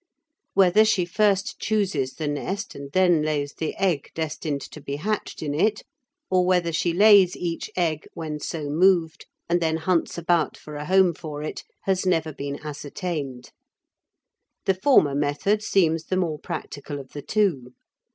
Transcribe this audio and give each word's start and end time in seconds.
Whether 0.55 0.83
she 0.83 1.05
first 1.05 1.59
chooses 1.59 2.13
the 2.15 2.27
nest 2.27 2.73
and 2.73 2.91
then 2.91 3.21
lays 3.21 3.53
the 3.53 3.75
egg 3.75 4.09
destined 4.15 4.61
to 4.61 4.81
be 4.81 4.95
hatched 4.95 5.43
in 5.43 5.53
it, 5.53 5.83
or 6.27 6.43
whether 6.43 6.71
she 6.73 6.91
lays 6.91 7.37
each 7.37 7.69
egg 7.77 8.07
when 8.15 8.39
so 8.39 8.67
moved 8.67 9.27
and 9.47 9.61
then 9.61 9.77
hunts 9.77 10.17
about 10.17 10.57
for 10.57 10.75
a 10.75 10.85
home 10.85 11.13
for 11.13 11.43
it, 11.43 11.63
has 11.81 12.03
never 12.03 12.33
been 12.33 12.57
ascertained. 12.65 13.51
The 14.65 14.73
former 14.73 15.13
method 15.13 15.61
seems 15.61 16.05
the 16.05 16.17
more 16.17 16.39
practical 16.39 16.99
of 16.99 17.09
the 17.09 17.21
two. 17.21 17.75